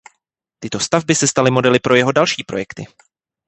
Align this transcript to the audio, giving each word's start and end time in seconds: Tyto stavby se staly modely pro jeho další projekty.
Tyto 0.59 0.79
stavby 0.79 1.15
se 1.15 1.27
staly 1.27 1.51
modely 1.51 1.79
pro 1.79 1.95
jeho 1.95 2.11
další 2.11 2.43
projekty. 2.43 2.85